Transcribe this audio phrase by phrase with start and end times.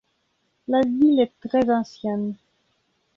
[0.67, 2.33] La ville est très ancienne.